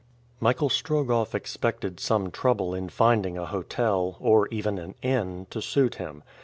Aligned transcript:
Michael 0.39 0.69
Strogoff 0.69 1.35
expected 1.35 1.99
some 1.99 2.31
trouble 2.31 2.73
in 2.73 2.89
finding 2.89 3.37
a 3.37 3.45
hotel, 3.45 4.17
or 4.19 4.47
even 4.47 4.79
an 4.79 4.95
inn, 5.03 5.45
to 5.51 5.61
suit 5.61 5.93
him. 5.97 6.23